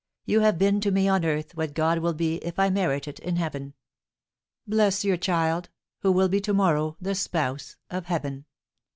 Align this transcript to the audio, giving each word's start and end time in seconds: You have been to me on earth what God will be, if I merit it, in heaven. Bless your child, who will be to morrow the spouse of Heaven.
You 0.25 0.39
have 0.39 0.57
been 0.57 0.81
to 0.81 0.89
me 0.89 1.07
on 1.07 1.23
earth 1.23 1.55
what 1.55 1.75
God 1.75 1.99
will 1.99 2.15
be, 2.15 2.37
if 2.37 2.57
I 2.57 2.71
merit 2.71 3.07
it, 3.07 3.19
in 3.19 3.35
heaven. 3.35 3.75
Bless 4.65 5.05
your 5.05 5.15
child, 5.15 5.69
who 5.99 6.11
will 6.11 6.27
be 6.27 6.41
to 6.41 6.55
morrow 6.55 6.97
the 6.99 7.13
spouse 7.13 7.75
of 7.91 8.07
Heaven. 8.07 8.45